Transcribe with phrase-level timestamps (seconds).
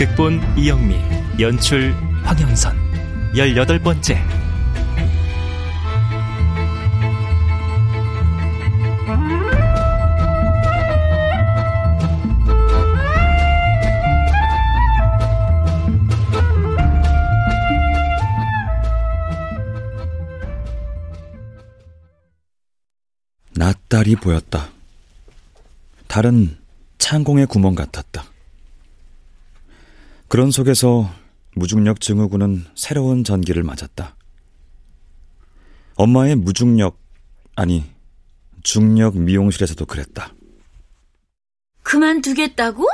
[0.00, 0.96] 극본 이영미
[1.38, 1.92] 연출
[2.24, 2.74] 황영선
[3.36, 4.16] 열여덟 번째
[23.54, 24.70] 낯달이 보였다.
[26.06, 26.56] 달은
[26.96, 28.24] 창공의 구멍 같았다.
[30.30, 31.12] 그런 속에서
[31.56, 34.14] 무중력 증후군은 새로운 전기를 맞았다.
[35.96, 36.96] 엄마의 무중력,
[37.56, 37.84] 아니,
[38.62, 40.32] 중력 미용실에서도 그랬다.
[41.82, 42.86] 그만두겠다고?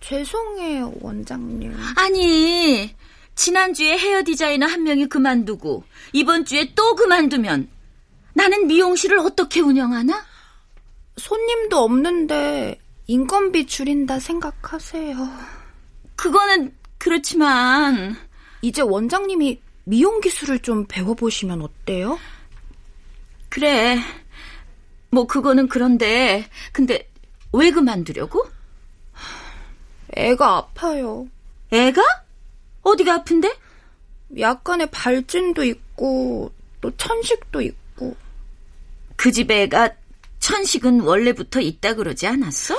[0.00, 1.76] 죄송해요, 원장님.
[1.96, 2.96] 아니,
[3.34, 7.68] 지난주에 헤어 디자이너 한 명이 그만두고, 이번 주에 또 그만두면,
[8.32, 10.24] 나는 미용실을 어떻게 운영하나?
[11.18, 15.53] 손님도 없는데, 인건비 줄인다 생각하세요.
[16.16, 18.16] 그거는 그렇지만,
[18.62, 22.18] 이제 원장님이 미용 기술을 좀 배워보시면 어때요?
[23.48, 23.98] 그래.
[25.10, 27.08] 뭐, 그거는 그런데, 근데,
[27.52, 28.48] 왜 그만두려고?
[30.16, 31.28] 애가 아파요.
[31.70, 32.02] 애가?
[32.82, 33.56] 어디가 아픈데?
[34.38, 38.16] 약간의 발진도 있고, 또 천식도 있고.
[39.16, 39.90] 그 집에 애가
[40.40, 42.76] 천식은 원래부터 있다 그러지 않았어?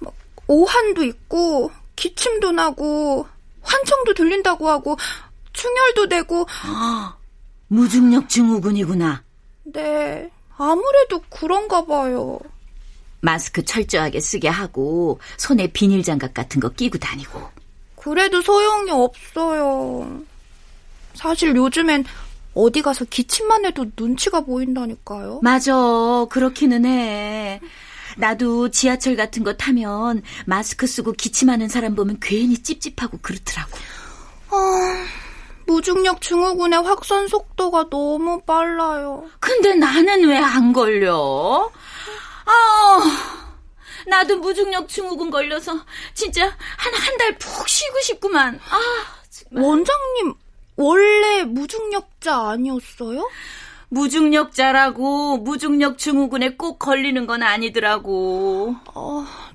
[0.00, 0.14] 막
[0.46, 3.26] 오한도 있고, 기침도 나고,
[3.62, 4.96] 환청도 들린다고 하고,
[5.52, 6.46] 충혈도 되고.
[6.64, 7.16] 아,
[7.68, 9.24] 무중력 증후군이구나.
[9.64, 12.38] 네, 아무래도 그런가 봐요.
[13.20, 17.42] 마스크 철저하게 쓰게 하고 손에 비닐 장갑 같은 거 끼고 다니고.
[17.96, 20.22] 그래도 소용이 없어요.
[21.14, 22.04] 사실 요즘엔
[22.54, 25.40] 어디 가서 기침만 해도 눈치가 보인다니까요.
[25.42, 25.74] 맞아,
[26.30, 27.60] 그렇기는 해.
[28.16, 33.70] 나도 지하철 같은 거 타면 마스크 쓰고 기침하는 사람 보면 괜히 찝찝하고 그렇더라고.
[34.50, 35.04] 아,
[35.66, 39.28] 무중력 증후군의 확산 속도가 너무 빨라요.
[39.40, 41.70] 근데 나는 왜 안 걸려?
[42.46, 43.42] 아,
[44.06, 45.72] 나도 무중력 증후군 걸려서
[46.14, 48.60] 진짜 한 한 달 푹 쉬고 싶구만.
[48.70, 48.80] 아,
[49.30, 49.64] 정말.
[49.64, 50.34] 원장님
[50.76, 53.28] 원래 무중력자 아니었어요?
[53.96, 58.76] 무중력자라고 무중력 증후군에 꼭 걸리는 건 아니더라고.
[58.94, 59.45] 아,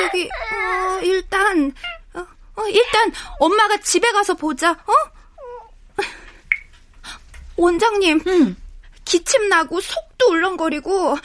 [0.00, 1.72] 저기 어, 일단
[2.14, 4.72] 어, 어, 일단 엄마가 집에 가서 보자.
[4.72, 6.00] 어?
[7.56, 8.22] 원장님.
[8.26, 8.56] 응.
[9.04, 11.16] 기침 나고 속도 울렁거리고 어?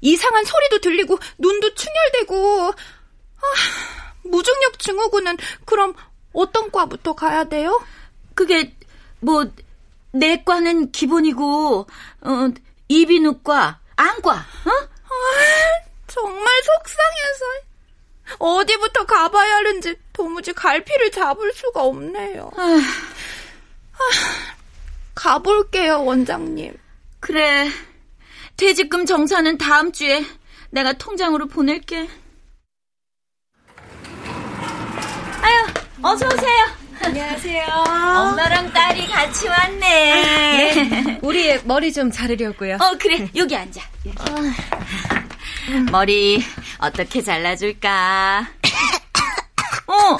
[0.00, 3.42] 이상한 소리도 들리고 눈도 충혈되고 아,
[4.24, 5.94] 무중력 증후군은 그럼
[6.32, 7.82] 어떤 과부터 가야 돼요?
[8.34, 8.74] 그게
[9.20, 9.50] 뭐
[10.12, 11.86] 내과는 기본이고
[12.22, 12.48] 어,
[12.88, 14.88] 이비인후과, 안과, 어?
[16.06, 17.44] 아, 정말 속상해서
[18.38, 22.50] 어디부터 가봐야 하는지 도무지 갈피를 잡을 수가 없네요.
[22.56, 23.98] 아, 아,
[25.14, 26.76] 가볼게요, 원장님.
[27.20, 27.68] 그래.
[28.56, 30.24] 퇴직금 정산은 다음 주에
[30.70, 32.08] 내가 통장으로 보낼게.
[35.42, 35.66] 아유,
[36.02, 36.64] 어서 오세요.
[37.02, 37.64] 안녕하세요.
[37.66, 40.12] 엄마랑 딸이 같이 왔네.
[40.12, 41.18] 아, 네.
[41.22, 42.76] 우리 머리 좀 자르려고요.
[42.80, 43.28] 어, 그래.
[43.36, 43.80] 여기 앉아.
[45.90, 46.42] 머리
[46.78, 48.46] 어떻게 잘라줄까?
[49.86, 50.18] 어,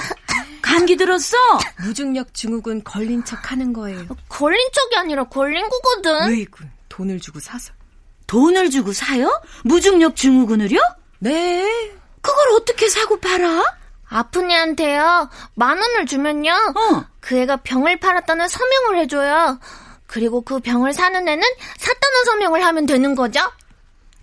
[0.61, 1.37] 감기 들었어?
[1.83, 4.01] 무중력 증후군 걸린 척 하는 거예요.
[4.09, 6.29] 어, 걸린 척이 아니라 걸린 거거든.
[6.29, 7.73] 왜이구, 돈을 주고 사서.
[8.27, 9.41] 돈을 주고 사요?
[9.63, 10.79] 무중력 증후군을요?
[11.19, 11.91] 네.
[12.21, 13.63] 그걸 어떻게 사고 팔아?
[14.09, 15.29] 아픈 애한테요.
[15.55, 16.51] 만 원을 주면요.
[16.51, 17.05] 어.
[17.19, 19.59] 그 애가 병을 팔았다는 서명을 해줘요.
[20.07, 21.43] 그리고 그 병을 사는 애는
[21.77, 23.41] 샀다는 서명을 하면 되는 거죠.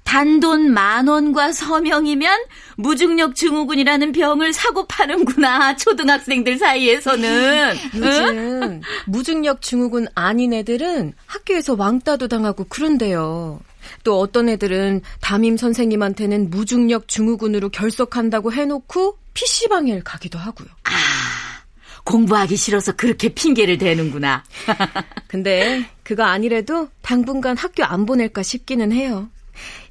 [0.05, 2.39] 단돈 만 원과 서명이면
[2.77, 5.77] 무중력 증후군이라는 병을 사고 파는구나.
[5.77, 7.77] 초등학생들 사이에서는.
[7.97, 13.61] 요즘 무중력 증후군 아닌 애들은 학교에서 왕따도 당하고 그런데요.
[14.03, 20.69] 또 어떤 애들은 담임 선생님한테는 무중력 증후군으로 결석한다고 해놓고 PC방에 가기도 하고요.
[20.85, 20.91] 아,
[22.05, 24.45] 공부하기 싫어서 그렇게 핑계를 대는구나.
[25.27, 29.29] 근데 그거 아니래도 당분간 학교 안 보낼까 싶기는 해요.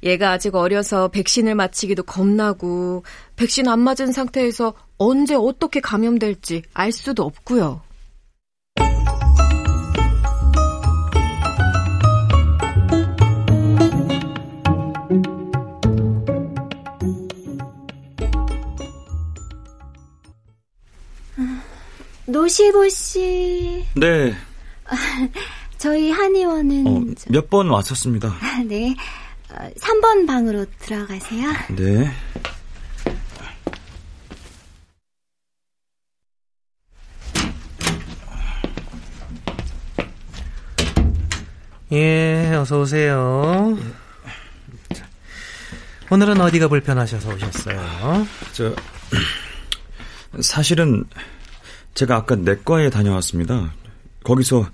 [0.02, 3.04] 얘가 아직 어려서 백신을 맞히기도 겁나고
[3.36, 7.80] 백신 안 맞은 상태에서 언제 어떻게 감염될지 알 수도 없고요.
[22.26, 23.84] 노시보 씨.
[23.94, 24.34] 네.
[25.78, 28.34] 저희 한의원은 어, 몇번 왔었습니다.
[28.66, 28.94] 네.
[29.78, 31.52] 3번 어, 방으로 들어가세요.
[31.76, 32.10] 네.
[41.92, 43.78] 예, 어서 오세요.
[46.10, 48.26] 오늘은 어디가 불편하셔서 오셨어요?
[48.52, 48.74] 저
[50.40, 51.04] 사실은
[51.94, 53.72] 제가 아까 내과에 다녀왔습니다.
[54.24, 54.66] 거기서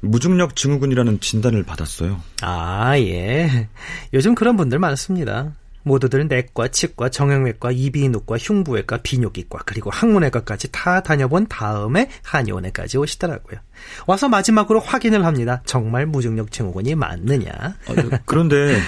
[0.00, 2.20] 무중력 증후군이라는 진단을 받았어요.
[2.42, 3.68] 아, 예.
[4.12, 5.52] 요즘 그런 분들 많습니다.
[5.82, 13.58] 모두들 내과, 치과, 정형외과, 이비인후과, 흉부외과, 비뇨기과, 그리고 항문외과까지 다 다녀본 다음에 한의원에까지 오시더라고요.
[14.06, 15.62] 와서 마지막으로 확인을 합니다.
[15.64, 17.50] 정말 무중력 증후군이 맞느냐.
[17.54, 18.78] 아, 그런데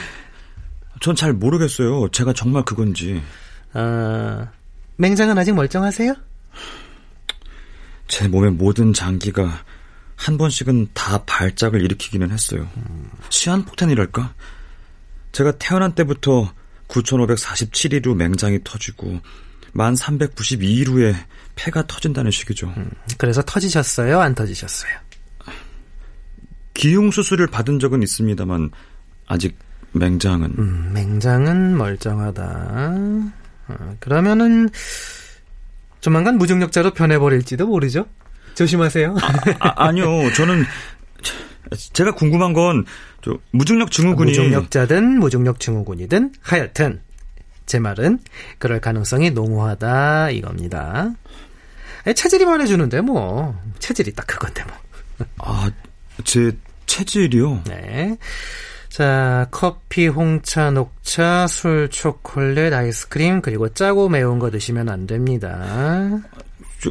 [1.00, 2.08] 전 잘 모르겠어요.
[2.10, 3.22] 제가 정말 그건지.
[3.72, 4.48] 아,
[4.96, 6.14] 맹장은 아직 멀쩡하세요?
[8.06, 9.64] 제 몸의 모든 장기가
[10.16, 12.68] 한 번씩은 다 발작을 일으키기는 했어요.
[13.30, 14.34] 시한폭탄이랄까?
[15.32, 16.52] 제가 태어난 때부터
[16.88, 19.20] 9,547일 후 맹장이 터지고
[19.72, 21.14] 만 392일 후에
[21.54, 22.72] 폐가 터진다는 식이죠.
[22.76, 24.20] 음, 그래서 터지셨어요?
[24.20, 24.92] 안 터지셨어요?
[26.74, 28.70] 기흉 수술을 받은 적은 있습니다만
[29.26, 29.58] 아직
[29.92, 32.92] 맹장은 음, 맹장은 멀쩡하다.
[33.68, 34.68] 어, 그러면은
[36.00, 38.06] 조만간 무중력자로 변해버릴지도 모르죠.
[38.54, 39.16] 조심하세요.
[39.60, 40.64] 아, 아 니요 저는
[41.92, 42.84] 제가 궁금한 건
[43.52, 47.00] 무중력 증후군이 무중력자든 무중력 증후군이든 하여튼
[47.66, 48.18] 제 말은
[48.58, 51.12] 그럴 가능성이 농후하다 이겁니다.
[52.04, 55.26] 체질이 말해주는데 뭐 체질이 딱 그건데 뭐.
[55.38, 55.70] 아,
[56.24, 56.52] 제
[56.86, 57.62] 체질이요?
[57.66, 58.16] 네.
[58.88, 66.20] 자, 커피, 홍차, 녹차, 술, 초콜릿, 아이스크림, 그리고 짜고 매운 거 드시면 안 됩니다.
[66.82, 66.90] 저,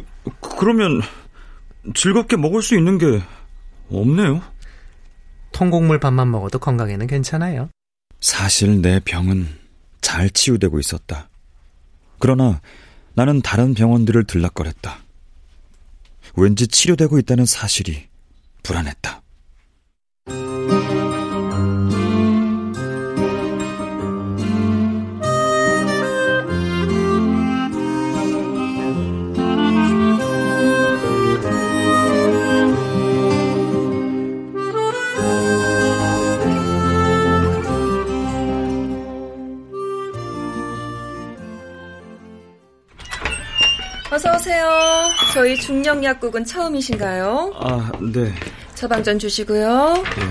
[0.58, 1.00] 그러면
[1.94, 3.22] 즐겁게 먹을 수 있는 게
[3.90, 4.42] 없네요.
[5.52, 7.68] 통곡물 밥만 먹어도 건강에는 괜찮아요.
[8.20, 9.48] 사실 내 병은
[10.00, 11.28] 잘 치유되고 있었다.
[12.18, 12.60] 그러나
[13.14, 14.98] 나는 다른 병원들을 들락거렸다.
[16.36, 18.06] 왠지 치료되고 있다는 사실이
[18.62, 19.22] 불안했다.
[44.12, 45.08] 어서 오세요.
[45.32, 47.54] 저희 중력 약국은 처음이신가요?
[47.56, 48.30] 아, 네.
[48.74, 49.94] 처방전 주시고요.
[49.94, 50.22] 네.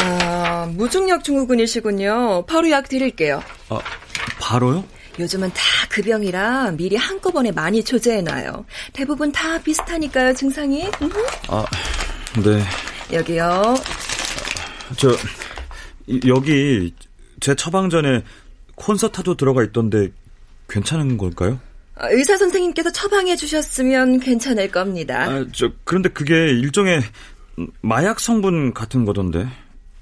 [0.00, 2.44] 아, 무중력 증후군이시군요.
[2.46, 3.40] 바로 약 드릴게요.
[3.68, 3.78] 아,
[4.40, 4.82] 바로요?
[5.20, 8.64] 요즘은 다그 병이라 미리 한꺼번에 많이 조제해놔요.
[8.92, 10.90] 대부분 다 비슷하니까요, 증상이.
[11.46, 11.64] 아,
[12.42, 12.64] 네.
[13.12, 13.76] 여기요.
[14.96, 15.16] 저,
[16.26, 16.92] 여기
[17.38, 18.24] 제 처방전에
[18.74, 20.08] 콘서타도 들어가 있던데
[20.68, 21.60] 괜찮은 걸까요?
[21.94, 25.24] 아, 의사 선생님께서 처방해 주셨으면 괜찮을 겁니다.
[25.24, 27.02] 아, 저 그런데 그게 일종의
[27.80, 29.46] 마약 성분 같은 거던데.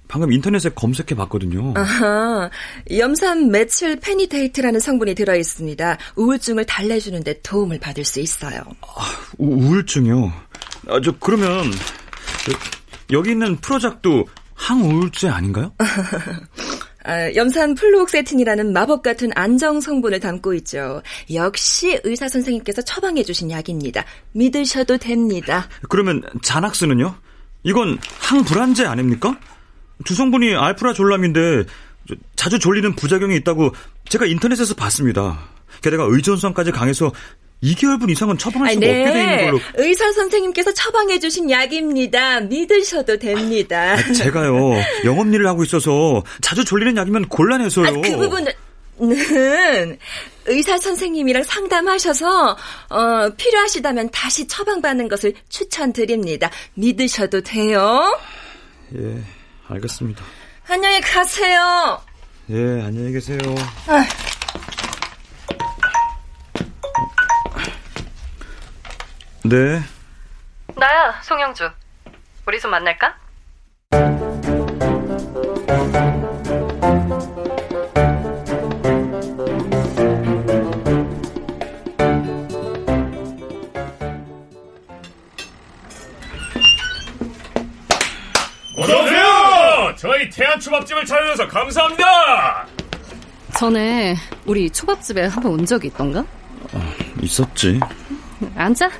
[0.09, 1.73] 방금 인터넷에 검색해 봤거든요.
[1.77, 2.51] 아하,
[2.99, 5.99] 염산 메칠 페니데이트라는 성분이 들어 있습니다.
[6.17, 8.61] 우울증을 달래주는데 도움을 받을 수 있어요.
[8.81, 9.07] 아,
[9.39, 10.33] 우, 울증이요
[10.89, 11.71] 아, 저 그러면
[12.45, 12.53] 저,
[13.13, 15.73] 여기 있는 프로작도 항우울제 아닌가요?
[17.05, 21.03] 아, 염산 플루옥세틴이라는 마법 같은 안정 성분을 담고 있죠.
[21.33, 24.05] 역시 의사 선생님께서 처방해 주신 약입니다.
[24.33, 25.69] 믿으셔도 됩니다.
[25.89, 27.15] 그러면 자낙스는요?
[27.63, 29.39] 이건 항불안제 아닙니까?
[30.05, 31.65] 두 성분이 알프라졸람인데
[32.37, 33.73] 자주 졸리는 부작용이 있다고
[34.09, 35.49] 제가 인터넷에서 봤습니다.
[35.83, 37.13] 게다가 의존성까지 강해서
[37.63, 39.01] 2개월분 이상은 처방할 수가 네.
[39.01, 39.61] 없게 돼 있는 걸로.
[39.75, 42.41] 의사 선생님께서 처방해 주신 약입니다.
[42.41, 43.93] 믿으셔도 됩니다.
[43.95, 44.73] 아, 제가요
[45.05, 47.87] 영업 일을 하고 있어서 자주 졸리는 약이면 곤란해서요.
[47.87, 48.53] 아, 그 부분은
[50.47, 52.57] 의사 선생님이랑 상담하셔서
[52.89, 56.51] 어, 필요하시다면 다시 처방받는 것을 추천드립니다.
[56.75, 58.19] 믿으셔도 돼요.
[58.97, 59.23] 예,
[59.69, 60.25] 알겠습니다.
[60.69, 62.01] 안녕히 가세요.
[62.51, 63.39] 예, 안녕히 계세요.
[63.87, 64.05] 아.
[69.45, 69.81] 네.
[70.77, 71.71] 나야, 송영주.
[72.47, 73.17] 우리 좀 만날까?
[88.77, 89.95] 어서오세요!
[89.97, 92.67] 저희 태안 초밥집을 찾아줘서 감사합니다!
[93.57, 94.17] 전에
[94.47, 96.21] 우리 초밥집에 한번 온 적이 있던가?
[96.73, 97.79] 어, 있었지.
[98.57, 98.91] 앉아.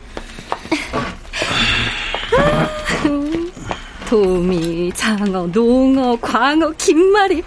[4.09, 7.43] 도미, 장어, 농어, 광어, 김말이.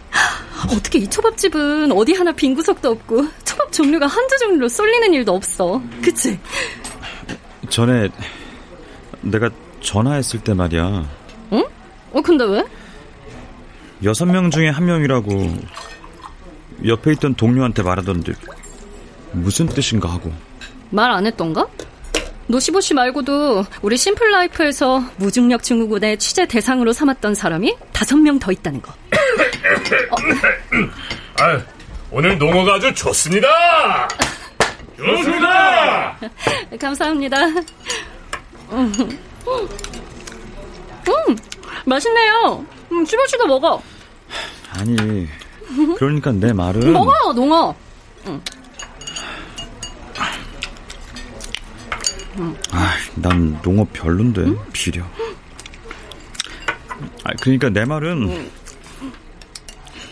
[0.72, 5.82] 어떻게 이 초밥집은 어디 하나 빈 구석도 없고 초밥 종류가 한두 종류로 쏠리는 일도 없어.
[6.02, 6.40] 그치?
[7.70, 8.08] 전에
[9.22, 9.50] 내가
[9.82, 11.06] 전화했을 때 말이야.
[11.52, 11.66] 응?
[12.14, 12.64] 어, 근데 왜?
[14.06, 15.54] 여섯 명 중에 한 명이라고
[16.86, 18.32] 옆에 있던 동료한테 말하던데
[19.34, 20.32] 무슨 뜻인가 하고.
[20.92, 21.68] 말 안 했던가?
[22.48, 28.94] 노시보시 말고도 우리 심플라이프에서 무중력 증후군의 취재 대상으로 삼았던 사람이 다섯 명 더 있다는 거.
[31.40, 31.62] 아,
[32.12, 33.48] 오늘 농어가 아주 좋습니다!
[34.98, 36.18] 좋습니다!
[36.80, 37.38] 감사합니다.
[38.72, 38.94] 음,
[41.08, 41.36] 음
[41.86, 42.66] 맛있네요.
[42.92, 43.82] 음, 씹어씹어 먹어.
[44.72, 45.28] 아니,
[45.98, 46.92] 그러니까 내 말은.
[46.92, 47.76] 먹어, 농어.
[48.28, 48.42] 응.
[52.72, 54.58] 아, 난 농어 별론데 응?
[54.72, 55.04] 비려.
[57.24, 58.52] 아, 그러니까 내 말은 응.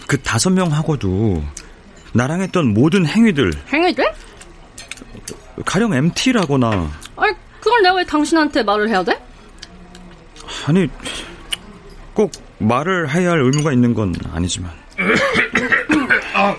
[0.07, 1.43] 그 다섯 명하고도
[2.13, 3.51] 나랑 했던 모든 행위들.
[3.71, 4.05] 행위들?
[5.65, 6.91] 가령 MT라거나.
[7.15, 9.19] 아니, 그걸 내가 왜 당신한테 말을 해야 돼?
[10.65, 10.87] 아니,
[12.13, 14.71] 꼭 말을 해야 할 의무가 있는 건 아니지만.
[16.33, 16.55] 아,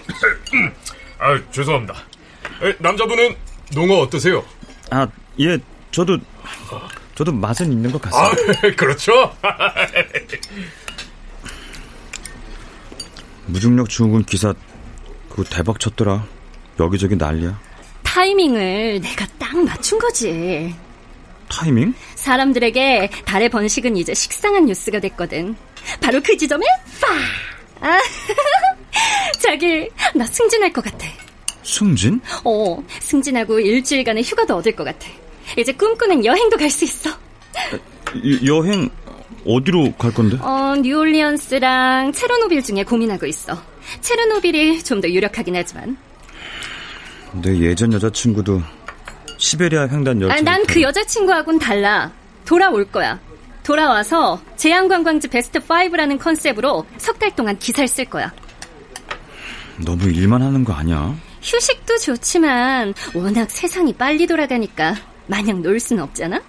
[1.18, 1.94] 아, 죄송합니다.
[2.62, 3.36] 에, 남자분은
[3.74, 4.44] 농어 어떠세요?
[5.32, 5.58] 아, 예,
[5.90, 6.18] 저도,
[7.14, 8.52] 저도 맛은 있는 것 같습니다.
[8.66, 9.12] 아, 그렇죠?
[13.46, 14.54] 무중력 증후군 기사,
[15.28, 16.24] 그거 대박 쳤더라.
[16.80, 17.58] 여기저기 난리야.
[18.02, 20.74] 타이밍을 내가 딱 맞춘 거지.
[21.48, 21.94] 타이밍?
[22.14, 25.56] 사람들에게 달의 번식은 이제 식상한 뉴스가 됐거든.
[26.00, 26.64] 바로 그 지점에
[27.00, 27.88] 빠!
[27.88, 27.98] 아,
[29.40, 31.06] 자기, 나 승진할 것 같아.
[31.62, 32.20] 승진?
[32.44, 35.08] 어, 승진하고 일주일간의 휴가도 얻을 것 같아.
[35.56, 37.10] 이제 꿈꾸는 여행도 갈 수 있어.
[37.10, 38.88] 여, 여행
[39.46, 40.36] 어디로 갈 건데?
[40.40, 43.60] 어, 뉴올리언스랑 체르노빌 중에 고민하고 있어.
[44.00, 45.96] 체르노빌이 좀 더 유력하긴 하지만.
[47.42, 48.62] 내 예전 여자친구도
[49.38, 50.36] 시베리아 횡단 열차.
[50.36, 52.12] 아, 난 그 여자친구하고는 달라.
[52.44, 53.18] 돌아올 거야.
[53.62, 58.32] 돌아와서 제한관광지 베스트 5라는 컨셉으로 석 달 동안 기사를 쓸 거야.
[59.84, 61.14] 너무 일만 하는 거 아니야?
[61.42, 64.94] 휴식도 좋지만 워낙 세상이 빨리 돌아가니까
[65.32, 66.42] 마냥 놀 수는 없잖아?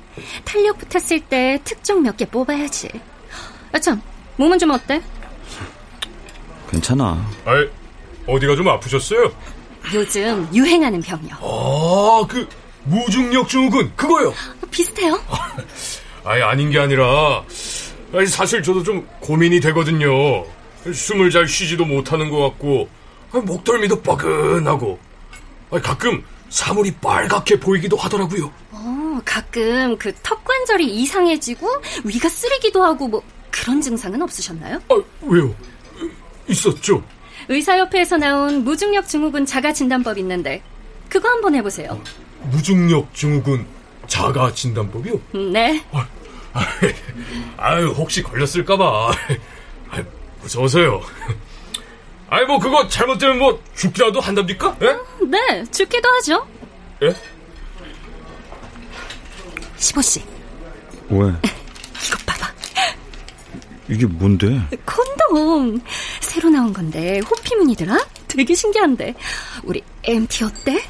[0.43, 2.89] 탄력 붙었을 때 특종 몇 개 뽑아야지.
[3.71, 4.01] 아, 참,
[4.35, 5.01] 몸은 좀 어때?
[6.69, 7.25] 괜찮아.
[7.45, 7.65] 아,
[8.27, 9.31] 어디가 좀 아프셨어요?
[9.93, 11.33] 요즘 유행하는 병이요.
[11.39, 12.45] 아, 그
[12.83, 14.33] 무중력 증후군 그거요.
[14.69, 15.17] 비슷해요.
[16.25, 17.41] 아니 아닌 게 아니라
[18.13, 20.09] 아니, 사실 저도 좀 고민이 되거든요.
[20.91, 22.89] 숨을 잘 쉬지도 못하는 것 같고
[23.31, 24.99] 목덜미도 뻐근하고
[25.71, 26.23] 아니, 가끔
[26.57, 28.51] 사물이 빨갛게 보이기도 하더라고요.
[28.71, 31.67] 어, 가끔 그 턱 관절이 이상해지고
[32.03, 34.79] 위가 쓰리기도 하고 뭐 그런 증상은 없으셨나요?
[34.89, 35.53] 아, 왜요?
[36.47, 37.03] 있었죠.
[37.49, 40.61] 의사협회에서 나온 무중력 증후군 자가 진단법 있는데
[41.09, 41.99] 그거 한번 해보세요.
[42.51, 43.65] 무중력 증후군
[44.05, 45.19] 자가 진단법이요?
[45.51, 45.83] 네.
[47.57, 49.11] 아유, 혹시 걸렸을까봐.
[49.89, 50.03] 아유,
[50.43, 51.01] 무서워서요.
[52.33, 54.75] 아이, 뭐, 그거 잘못되면 뭐, 죽기라도 한답니까?
[54.81, 54.97] 예?
[55.27, 56.47] 네, 죽기도 하죠.
[57.03, 57.13] 예?
[59.77, 60.23] 시보씨.
[61.09, 61.27] 왜?
[62.07, 62.51] 이거 봐봐.
[63.87, 64.47] 이게 뭔데?
[64.83, 65.79] 콘돔.
[66.21, 68.03] 새로 나온 건데, 호피무늬더라?
[68.27, 69.13] 되게 신기한데.
[69.61, 70.83] 우리 MT 어때?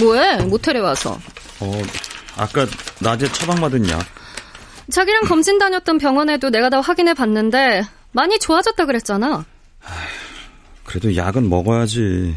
[0.00, 0.42] 뭐해?
[0.44, 1.18] 모텔에 와서.
[1.60, 1.82] 어,
[2.36, 2.66] 아까
[3.00, 4.04] 낮에 처방받은 약.
[4.90, 9.44] 자기랑 검진 다녔던 병원에도 내가 다 확인해 봤는데 많이 좋아졌다 그랬잖아.
[10.84, 12.34] 그래도 약은 먹어야지.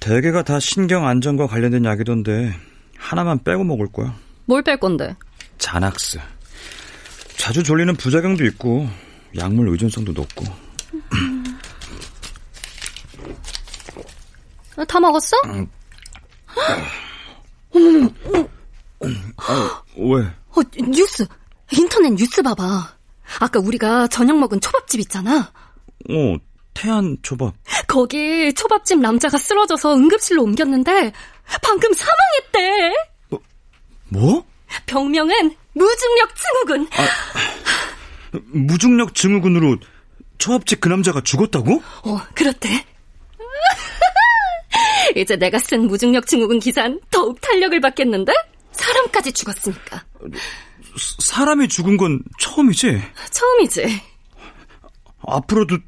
[0.00, 2.54] 대개가 다 신경 안정과 관련된 약이던데
[2.96, 4.14] 하나만 빼고 먹을 거야.
[4.44, 5.16] 뭘 뺄 건데?
[5.58, 6.20] 자낙스.
[7.36, 8.88] 자주 졸리는 부작용도 있고
[9.36, 10.44] 약물 의존성도 높고.
[14.86, 15.36] 다 먹었어?
[19.36, 20.22] 아, 왜?
[20.56, 21.26] 어, 뉴스.
[21.70, 22.96] 인터넷 뉴스 봐봐.
[23.40, 25.52] 아까 우리가 저녁 먹은 초밥집 있잖아.
[26.10, 26.36] 어,
[26.74, 27.54] 태안 초밥.
[27.86, 31.12] 거기 초밥집 남자가 쓰러져서 응급실로 옮겼는데
[31.62, 32.92] 방금 사망했대.
[33.28, 33.40] 뭐?
[34.08, 34.44] 뭐?
[34.86, 36.88] 병명은 무중력 증후군.
[36.92, 39.76] 아, 무중력 증후군으로
[40.38, 41.82] 초밥집 그 남자가 죽었다고?
[42.04, 42.84] 어, 그렇대.
[45.20, 48.32] 이제 내가 쓴 무중력 증후군 기사는 더욱 탄력을 받겠는데?
[48.72, 50.04] 사람까지 죽었으니까.
[51.18, 53.02] 사람이 죽은 건 처음이지?
[53.30, 54.02] 처음이지.
[55.26, 55.78] 앞으로도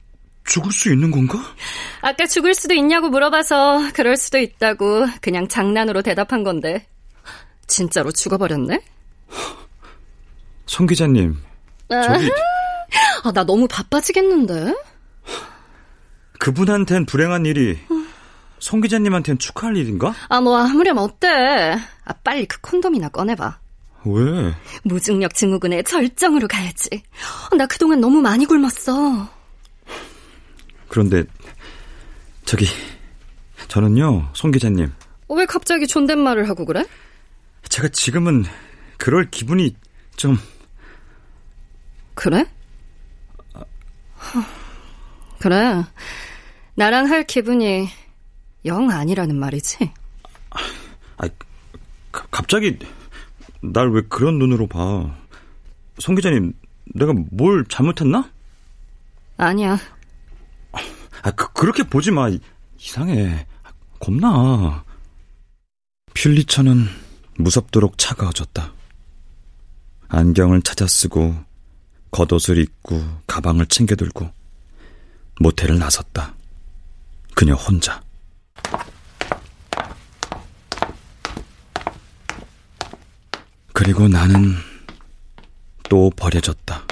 [0.45, 1.39] 죽을 수 있는 건가?
[2.01, 6.87] 아까 죽을 수도 있냐고 물어봐서 그럴 수도 있다고 그냥 장난으로 대답한 건데.
[7.67, 8.81] 진짜로 죽어버렸네?
[10.67, 11.37] 송 기자님.
[11.89, 12.31] 저기...
[13.23, 14.75] 아, 나 너무 바빠지겠는데?
[16.41, 17.79] 그분한텐 불행한 일이
[18.61, 20.15] 송 기자님한텐 축하할 일인가?
[20.29, 21.27] 아, 뭐 아무렴 어때?
[22.05, 23.59] 아, 빨리 그 콘돔이나 꺼내봐.
[24.05, 24.55] 왜?
[24.85, 27.03] 무중력 증후군의 절정으로 가야지.
[27.57, 29.29] 나 그동안 너무 많이 굶었어.
[30.89, 31.25] 그런데
[32.45, 32.67] 저기
[33.69, 34.93] 저는요, 송 기자님.
[35.29, 36.85] 왜 갑자기 존댓말을 하고 그래?
[37.69, 38.45] 제가 지금은
[38.97, 39.77] 그럴 기분이
[40.17, 40.37] 좀
[42.15, 42.45] 그래?
[45.39, 45.85] 그래.
[46.75, 47.89] 나랑 할 기분이
[48.65, 49.91] 영 아니라는 말이지.
[51.17, 51.29] 아,
[52.11, 52.79] 갑자기
[53.63, 55.15] 날 왜 그런 눈으로 봐?
[55.99, 56.53] 송 기자님,
[56.95, 58.31] 내가 뭘 잘못했나?
[59.37, 59.79] 아니야.
[61.23, 62.31] 아, 그, 그렇게 보지 마.
[62.79, 63.47] 이상해.
[63.99, 64.83] 겁나.
[66.15, 66.87] 퓰리처는
[67.37, 68.73] 무섭도록 차가워졌다.
[70.09, 71.35] 안경을 찾아 쓰고
[72.11, 74.31] 겉옷을 입고 가방을 챙겨 들고
[75.41, 76.35] 모텔을 나섰다.
[77.35, 78.03] 그녀 혼자.
[83.83, 84.57] 그리고 나는
[85.89, 86.85] 또 버려졌다.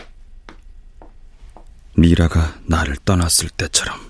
[1.99, 4.01] 미라가 나를 떠났을 때처럼.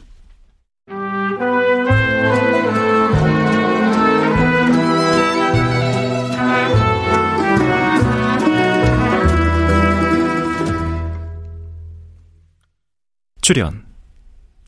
[13.41, 13.89] 출연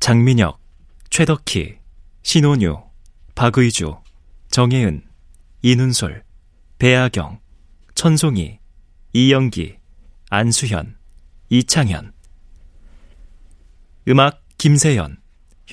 [0.00, 0.58] 장민혁,
[1.10, 1.78] 최덕희,
[2.24, 2.76] 신혼유,
[3.36, 4.00] 박의주,
[4.50, 5.04] 정혜은,
[5.62, 6.24] 이눈솔,
[6.80, 7.38] 배아경,
[8.00, 8.58] 천송이,
[9.12, 9.76] 이영기,
[10.30, 10.96] 안수현,
[11.50, 12.14] 이창현.
[14.08, 15.18] 음악 김세연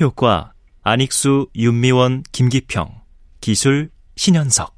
[0.02, 3.02] 효과 안익수, 윤미원, 김기평.
[3.40, 4.77] 기술 신현석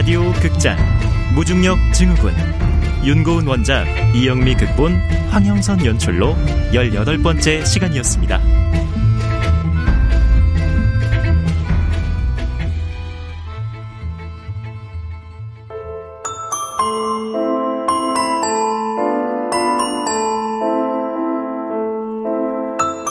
[0.00, 0.78] 라디오 극장.
[1.34, 2.32] 무중력 증후군.
[3.04, 3.84] 윤고은 원작
[4.14, 4.94] 이영미 극본
[5.28, 6.34] 황영선 연출로
[6.72, 8.40] 18번째 시간이었습니다.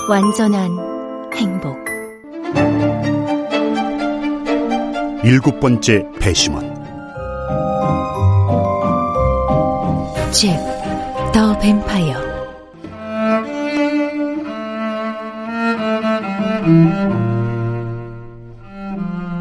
[0.09, 0.71] 완전한
[1.35, 1.77] 행복.
[5.23, 6.68] 일곱 번째 배심원
[10.31, 10.55] 잭,
[11.33, 12.15] 더 뱀파이어.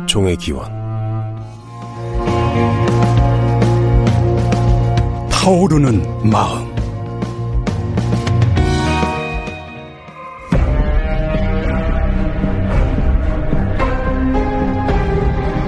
[0.07, 0.67] 종의 기원.
[5.31, 6.67] 타오르는 마음.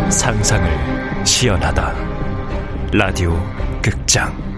[0.09, 1.95] 상상을 시연하다.
[2.93, 3.39] 라디오
[3.83, 4.50] 극장